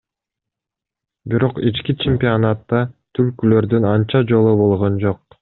Бирок 1.33 1.59
ички 1.71 1.95
чемпионатта 2.05 2.81
түлкүлөрдүн 3.19 3.87
анча 3.93 4.25
жолу 4.35 4.57
болгон 4.65 4.99
жок. 5.07 5.25